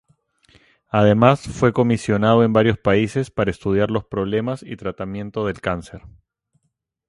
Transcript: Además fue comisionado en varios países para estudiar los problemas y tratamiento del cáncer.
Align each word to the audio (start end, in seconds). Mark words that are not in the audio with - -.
Además 0.89 1.47
fue 1.47 1.73
comisionado 1.73 2.43
en 2.43 2.53
varios 2.53 2.79
países 2.79 3.29
para 3.29 3.51
estudiar 3.51 3.91
los 3.91 4.03
problemas 4.03 4.63
y 4.63 4.75
tratamiento 4.75 5.45
del 5.45 5.61
cáncer. 5.61 6.01